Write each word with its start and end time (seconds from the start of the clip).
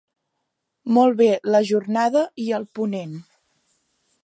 Molt 0.97 1.19
bé 1.19 1.27
la 1.57 1.61
jornada 1.73 2.25
i 2.47 2.51
el 2.61 2.67
ponent. 2.79 3.17